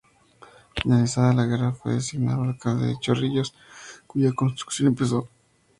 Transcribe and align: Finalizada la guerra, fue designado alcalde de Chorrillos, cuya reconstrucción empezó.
Finalizada 0.81 1.31
la 1.31 1.45
guerra, 1.45 1.73
fue 1.73 1.93
designado 1.93 2.41
alcalde 2.41 2.87
de 2.87 2.99
Chorrillos, 2.99 3.53
cuya 4.07 4.29
reconstrucción 4.31 4.87
empezó. 4.87 5.29